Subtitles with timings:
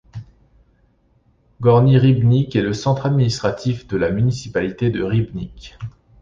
[1.61, 5.77] Gornji Ribnik est le centre administratif de la municipalité de Ribnik.